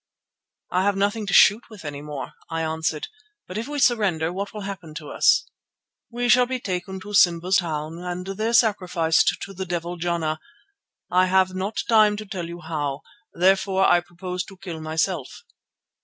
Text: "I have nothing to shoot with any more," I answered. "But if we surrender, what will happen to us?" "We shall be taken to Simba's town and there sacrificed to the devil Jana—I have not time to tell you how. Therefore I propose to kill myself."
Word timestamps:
"I 0.71 0.81
have 0.81 0.95
nothing 0.97 1.27
to 1.27 1.33
shoot 1.35 1.69
with 1.69 1.85
any 1.85 2.01
more," 2.01 2.33
I 2.49 2.63
answered. 2.63 3.07
"But 3.47 3.59
if 3.59 3.67
we 3.67 3.77
surrender, 3.77 4.33
what 4.33 4.51
will 4.51 4.61
happen 4.61 4.95
to 4.95 5.11
us?" 5.11 5.47
"We 6.09 6.27
shall 6.27 6.47
be 6.47 6.59
taken 6.59 6.99
to 7.01 7.13
Simba's 7.13 7.57
town 7.57 7.99
and 7.99 8.25
there 8.25 8.53
sacrificed 8.53 9.37
to 9.43 9.53
the 9.53 9.67
devil 9.67 9.97
Jana—I 9.97 11.27
have 11.27 11.53
not 11.53 11.83
time 11.87 12.17
to 12.17 12.25
tell 12.25 12.47
you 12.47 12.61
how. 12.61 13.01
Therefore 13.35 13.87
I 13.87 13.99
propose 13.99 14.43
to 14.45 14.57
kill 14.57 14.81
myself." 14.81 15.43